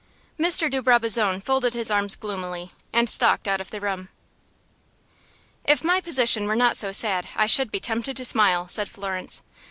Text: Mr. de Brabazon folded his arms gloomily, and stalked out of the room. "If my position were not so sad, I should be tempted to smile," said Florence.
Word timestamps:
Mr. 0.39 0.67
de 0.67 0.81
Brabazon 0.81 1.39
folded 1.39 1.75
his 1.75 1.91
arms 1.91 2.15
gloomily, 2.15 2.71
and 2.91 3.07
stalked 3.07 3.47
out 3.47 3.61
of 3.61 3.69
the 3.69 3.79
room. 3.79 4.09
"If 5.63 5.83
my 5.83 6.01
position 6.01 6.47
were 6.47 6.55
not 6.55 6.75
so 6.75 6.91
sad, 6.91 7.27
I 7.35 7.45
should 7.45 7.69
be 7.69 7.79
tempted 7.79 8.17
to 8.17 8.25
smile," 8.25 8.67
said 8.67 8.89
Florence. 8.89 9.43